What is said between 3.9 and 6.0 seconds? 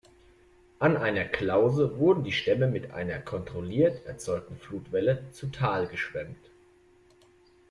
erzeugten Flutwelle zu Tal